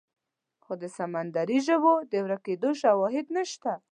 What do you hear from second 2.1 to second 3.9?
د ورکېدو شواهد نشته.